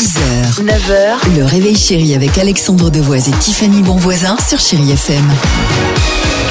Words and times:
6h, 0.00 0.64
9h, 0.64 1.36
le 1.36 1.44
réveil 1.44 1.76
chéri 1.76 2.14
avec 2.14 2.38
Alexandre 2.38 2.88
Devoise 2.90 3.28
et 3.28 3.32
Tiffany 3.32 3.82
Bonvoisin 3.82 4.34
sur 4.38 4.58
Chéri 4.58 4.92
FM. 4.92 5.22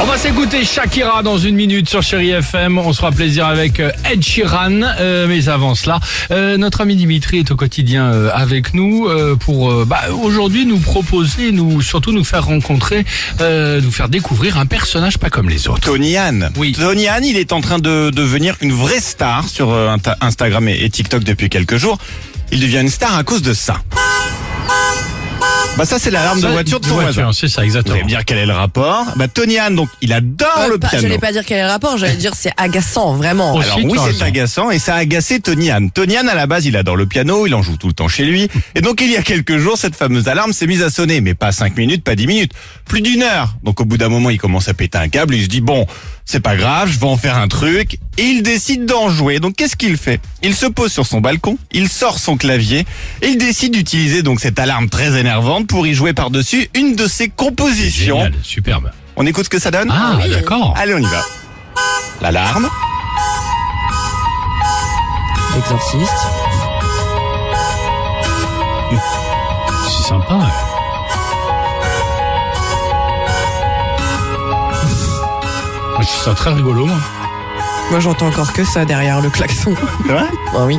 On 0.00 0.04
va 0.04 0.18
s'écouter 0.18 0.64
Shakira 0.64 1.22
dans 1.22 1.38
une 1.38 1.54
minute 1.54 1.88
sur 1.88 2.02
Chéri 2.02 2.30
FM. 2.30 2.76
On 2.76 2.92
se 2.92 2.98
fera 2.98 3.12
plaisir 3.12 3.46
avec 3.46 3.78
euh, 3.78 3.92
Ed 4.10 4.20
Sheeran. 4.24 4.80
Euh, 4.98 5.28
mais 5.28 5.48
avant 5.48 5.76
cela, 5.76 6.00
euh, 6.32 6.56
notre 6.56 6.80
ami 6.80 6.96
Dimitri 6.96 7.38
est 7.38 7.50
au 7.52 7.56
quotidien 7.56 8.06
euh, 8.06 8.30
avec 8.34 8.74
nous 8.74 9.06
euh, 9.06 9.36
pour 9.36 9.70
euh, 9.70 9.84
bah, 9.86 10.00
aujourd'hui 10.24 10.66
nous 10.66 10.78
proposer, 10.80 11.52
nous 11.52 11.80
surtout 11.82 12.10
nous 12.10 12.24
faire 12.24 12.46
rencontrer, 12.46 13.04
euh, 13.40 13.80
nous 13.80 13.92
faire 13.92 14.08
découvrir 14.08 14.58
un 14.58 14.66
personnage 14.66 15.18
pas 15.18 15.30
comme 15.30 15.48
les 15.48 15.68
autres. 15.68 15.82
Tony 15.82 16.18
Han. 16.18 16.48
Oui. 16.56 16.72
Tony 16.72 17.08
Han, 17.08 17.22
il 17.22 17.36
est 17.36 17.52
en 17.52 17.60
train 17.60 17.78
de 17.78 18.10
devenir 18.10 18.56
une 18.60 18.72
vraie 18.72 19.00
star 19.00 19.48
sur 19.48 19.70
euh, 19.72 19.96
Instagram 20.20 20.68
et 20.68 20.84
et 20.84 20.90
TikTok 20.90 21.22
depuis 21.22 21.48
quelques 21.48 21.76
jours. 21.76 21.98
Il 22.52 22.60
devient 22.60 22.78
une 22.80 22.88
star 22.90 23.16
à 23.16 23.24
cause 23.24 23.42
de 23.42 23.52
ça. 23.54 23.76
Bah 25.76 25.84
ça 25.84 25.98
c'est 25.98 26.10
l'alarme 26.10 26.40
de 26.40 26.46
voiture 26.48 26.80
de 26.80 26.86
son 26.86 26.94
voiture, 26.94 27.12
voisin. 27.24 27.32
C'est 27.34 27.48
ça, 27.48 27.60
Vous 27.60 27.66
exactement. 27.66 27.96
allez 27.96 28.04
me 28.04 28.08
dire 28.08 28.24
quel 28.24 28.38
est 28.38 28.46
le 28.46 28.54
rapport 28.54 29.04
Bah 29.16 29.28
Tony 29.28 29.60
Han, 29.60 29.72
donc 29.72 29.90
il 30.00 30.14
adore 30.14 30.68
le 30.70 30.78
pas- 30.78 30.88
piano. 30.88 31.02
J'allais 31.02 31.18
pas 31.18 31.32
dire 31.32 31.42
quel 31.44 31.58
est 31.58 31.64
le 31.64 31.68
rapport, 31.68 31.98
j'allais 31.98 32.16
dire 32.16 32.32
c'est 32.34 32.52
agaçant, 32.56 33.12
vraiment. 33.12 33.54
Oh, 33.54 33.60
Alors 33.60 33.78
Si, 33.78 33.84
oui, 33.84 33.98
c'est 34.16 34.22
agaçant 34.24 34.70
et 34.70 34.78
ça 34.78 34.94
a 34.94 34.98
agacé 35.00 35.38
Tony 35.38 35.70
Han. 35.70 35.88
Tony 35.88 36.16
Han, 36.16 36.28
à 36.28 36.34
la 36.34 36.46
base, 36.46 36.64
il 36.64 36.78
adore 36.78 36.96
le 36.96 37.04
piano, 37.04 37.46
il 37.46 37.54
en 37.54 37.60
joue 37.60 37.76
tout 37.76 37.88
le 37.88 37.92
temps 37.92 38.08
chez 38.08 38.24
lui. 38.24 38.48
Et 38.74 38.80
donc, 38.80 39.02
il 39.02 39.10
y 39.10 39.18
a 39.18 39.22
quelques 39.22 39.58
jours, 39.58 39.76
cette 39.76 39.96
fameuse 39.96 40.28
alarme 40.28 40.54
s'est 40.54 40.66
mise 40.66 40.82
à 40.82 40.88
sonner, 40.88 41.20
mais 41.20 41.34
pas 41.34 41.52
cinq 41.52 41.76
minutes, 41.76 42.02
pas 42.02 42.14
dix 42.14 42.26
minutes, 42.26 42.52
plus 42.86 43.02
d'une 43.02 43.22
heure. 43.22 43.54
Donc, 43.62 43.78
au 43.78 43.84
bout 43.84 43.98
d'un 43.98 44.08
moment, 44.08 44.30
il 44.30 44.38
commence 44.38 44.68
à 44.70 44.72
péter 44.74 44.96
un 44.96 45.08
câble, 45.10 45.34
il 45.34 45.42
se 45.44 45.48
dit, 45.48 45.60
bon, 45.60 45.86
c'est 46.26 46.40
pas 46.40 46.56
grave, 46.56 46.90
je 46.90 46.98
vais 46.98 47.06
en 47.06 47.16
faire 47.16 47.38
un 47.38 47.48
truc. 47.48 47.98
Et 48.18 48.24
il 48.24 48.42
décide 48.42 48.84
d'en 48.84 49.08
jouer. 49.08 49.38
Donc, 49.38 49.54
qu'est-ce 49.56 49.76
qu'il 49.76 49.96
fait? 49.96 50.20
Il 50.42 50.54
se 50.54 50.66
pose 50.66 50.92
sur 50.92 51.06
son 51.06 51.20
balcon, 51.20 51.56
il 51.72 51.88
sort 51.88 52.18
son 52.18 52.36
clavier, 52.36 52.84
et 53.22 53.28
il 53.28 53.38
décide 53.38 53.72
d'utiliser 53.72 54.22
donc 54.22 54.40
cette 54.40 54.58
alarme 54.58 54.88
très 54.88 55.18
énervante 55.18 55.68
pour 55.68 55.86
y 55.86 55.94
jouer 55.94 56.12
par-dessus 56.12 56.68
une 56.74 56.96
de 56.96 57.06
ses 57.06 57.28
compositions. 57.28 58.16
Génial, 58.16 58.34
superbe. 58.42 58.90
On 59.16 59.24
écoute 59.24 59.44
ce 59.44 59.50
que 59.50 59.58
ça 59.58 59.70
donne? 59.70 59.90
Ah, 59.90 60.18
d'accord. 60.28 60.74
Allez, 60.76 60.94
on 60.94 60.98
y 60.98 61.02
va. 61.02 61.24
L'alarme. 62.20 62.68
Exorciste. 65.56 66.45
Ça 76.26 76.34
très 76.34 76.52
rigolo. 76.52 76.86
moi. 76.86 76.96
Moi 77.92 78.00
j'entends 78.00 78.26
encore 78.26 78.52
que 78.52 78.64
ça 78.64 78.84
derrière 78.84 79.20
le 79.20 79.30
klaxon. 79.30 79.74
C'est 80.04 80.12
vrai? 80.12 80.26
Ah 80.56 80.64
oui. 80.64 80.76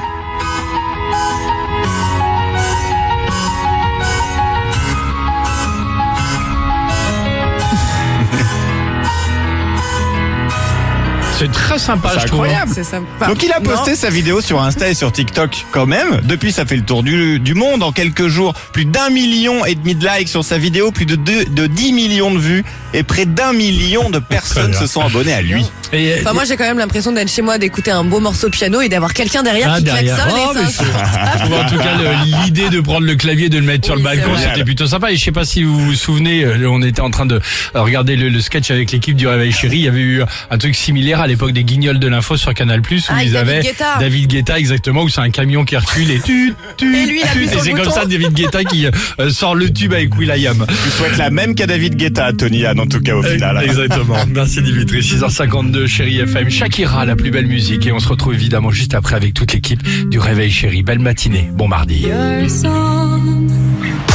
C'est 11.38 11.52
très 11.52 11.77
sympa, 11.77 12.09
je 12.19 12.25
trouve. 12.25 12.41
incroyable. 12.41 12.71
C'est 12.73 12.83
ça. 12.83 12.99
Donc 13.27 13.43
il 13.43 13.52
a 13.52 13.59
posté 13.59 13.95
sa 13.95 14.09
vidéo 14.09 14.41
sur 14.41 14.61
Insta 14.61 14.89
et 14.89 14.93
sur 14.93 15.11
TikTok 15.11 15.66
quand 15.71 15.85
même. 15.85 16.19
Depuis, 16.23 16.52
ça 16.52 16.66
fait 16.66 16.75
le 16.77 16.81
tour 16.83 17.03
du, 17.03 17.39
du 17.39 17.53
monde 17.53 17.83
en 17.83 17.91
quelques 17.91 18.27
jours. 18.27 18.53
Plus 18.73 18.85
d'un 18.85 19.09
million 19.09 19.63
et 19.65 19.75
demi 19.75 19.93
de 19.95 20.08
likes 20.08 20.30
sur 20.30 20.43
sa 20.43 20.58
vidéo, 20.58 20.91
plus 20.91 21.05
de, 21.05 21.15
deux, 21.15 21.45
de 21.45 21.67
10 21.67 21.93
millions 21.93 22.33
de 22.33 22.39
vues 22.39 22.63
et 22.93 23.03
près 23.03 23.25
d'un 23.25 23.53
million 23.53 24.09
de 24.09 24.19
personnes 24.19 24.73
se 24.73 24.88
sont 24.88 25.02
abonnées 25.02 25.33
à 25.33 25.41
lui. 25.41 25.65
Et, 25.93 26.15
Enfin 26.19 26.33
moi 26.33 26.43
j'ai 26.43 26.58
quand 26.58 26.65
même 26.65 26.80
l'impression 26.80 27.11
d'être 27.13 27.31
chez 27.31 27.41
moi, 27.41 27.58
d'écouter 27.58 27.91
un 27.91 28.03
beau 28.03 28.19
morceau 28.19 28.47
de 28.49 28.53
piano 28.53 28.81
et 28.81 28.89
d'avoir 28.89 29.13
quelqu'un 29.13 29.41
derrière 29.43 29.71
Ah, 29.73 29.77
qui 29.77 29.83
derrière. 29.83 30.15
klaxonne 30.15 30.33
Oh, 30.38 30.52
et 30.52 30.53
ça 30.55 30.59
mais 30.59 30.67
insupportable. 30.67 31.31
Je 31.33 31.39
trouve 31.45 31.53
en 31.53 31.65
tout 31.69 31.77
cas 31.77 32.23
l'idée 32.43 32.69
de 32.69 32.80
prendre 32.81 33.05
le 33.05 33.15
clavier, 33.15 33.47
de 33.49 33.58
le 33.58 33.63
mettre 33.65 33.85
sur 33.85 33.95
le 33.95 34.02
Oui, 34.02 34.08
c'est 34.11 34.17
balcon, 34.17 34.33
vrai. 34.33 34.41
c'était 34.49 34.65
plutôt 34.65 34.88
sympa. 34.88 35.11
Et 35.11 35.15
je 35.17 35.23
sais 35.23 35.31
pas 35.31 35.45
si 35.45 35.63
vous 35.63 35.80
vous 35.80 35.93
souvenez, 35.95 36.43
euh, 36.43 36.69
on 36.69 36.81
était 36.81 37.02
en 37.02 37.09
train 37.11 37.25
de 37.25 37.35
euh, 37.35 37.81
regarder 37.81 38.15
le, 38.17 38.27
le 38.30 38.41
sketch 38.41 38.69
avec 38.71 38.91
l'équipe 38.91 39.15
du 39.15 39.27
Réveil 39.27 39.52
Chéri. 39.53 39.77
Il 39.77 39.83
y 39.83 39.88
avait 39.88 39.99
eu 40.02 40.21
un 40.52 40.58
truc 40.58 40.76
similaire 40.76 41.21
à 41.21 41.27
l'époque 41.27 41.52
des 41.52 41.64
Guignols 41.64 41.99
de 41.99 42.08
l'info 42.08 42.38
sur 42.38 42.54
Canal 42.54 42.82
Plus 42.82 43.08
où 43.10 43.14
Ah, 43.15 43.23
ils 43.23 43.32
David 43.33 43.49
avaient 43.54 43.61
Guetta. 43.64 43.98
David 43.99 44.27
Guetta 44.27 44.58
exactement 44.60 45.04
où 45.04 45.10
c'est 45.10 45.21
un 45.21 45.30
camion 45.30 45.64
qui 45.65 45.77
recule 45.77 46.10
et 46.11 46.20
tu 46.20 46.54
tu 46.77 46.95
Et 46.98 47.05
lui, 47.05 47.21
tu, 47.33 47.43
et 47.43 47.48
c'est 47.61 47.71
comme 47.71 47.89
ça 47.92 48.05
David 48.05 48.33
Guetta 48.33 48.64
qui 48.64 48.88
euh, 48.88 49.30
sort 49.30 49.55
le 49.55 49.71
tube 49.71 49.93
avec 49.93 50.15
Will.i.am. 50.17 50.65
Je 50.86 50.89
souhaite 50.92 51.17
la 51.17 51.30
même 51.30 51.54
qu'à 51.55 51.67
David 51.67 51.95
Guetta, 51.95 52.26
à 52.26 52.33
Tony 52.33 52.65
Han 52.65 52.77
en 52.80 52.88
tout 52.88 53.02
cas 53.02 53.15
au 53.15 53.23
final. 53.23 53.61
Exactement. 53.64 54.15
Merci 54.33 54.61
Dimitri. 54.61 54.99
6h52, 55.02 55.88
chérie 55.88 56.20
FM. 56.20 56.49
Shakira, 56.49 57.05
la 57.05 57.15
plus 57.15 57.32
belle 57.32 57.48
musique. 57.48 57.86
Et 57.86 57.92
on 57.92 57.99
se 57.99 58.08
retrouve 58.08 58.33
évidemment 58.33 58.71
juste 58.71 58.94
après 58.95 59.15
avec 59.15 59.33
toute 59.33 59.54
l'équipe 59.54 59.82
du 60.09 60.20
Réveil 60.20 60.52
Chéri. 60.52 60.83
Belle 60.83 60.99
matinée. 60.99 61.49
Bon 61.54 61.67
mardi. 61.67 62.08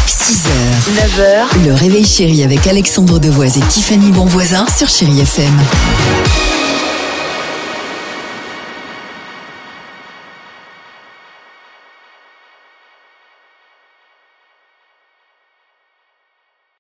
6h, 0.07 0.51
9h, 0.89 1.67
le 1.67 1.75
réveil 1.75 2.05
chéri 2.07 2.43
avec 2.43 2.67
Alexandre 2.67 3.19
Devoise 3.19 3.59
et 3.59 3.63
Tiffany 3.63 4.11
Bonvoisin 4.13 4.67
sur 4.77 4.89
Chéri 4.89 5.21
FM. 5.21 6.52